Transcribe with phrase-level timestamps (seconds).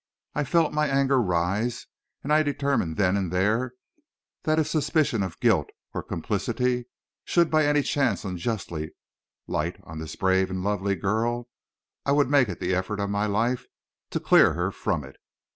[0.33, 1.85] I felt my anger rise,
[2.23, 3.73] and I determined then and there
[4.45, 6.87] that if suspicion of guilt or complicity
[7.23, 8.93] should by any chance unjustly
[9.45, 11.49] light on that brave and lovely girl,
[12.03, 13.67] I would make the effort of my life
[14.09, 15.17] to clear her from it.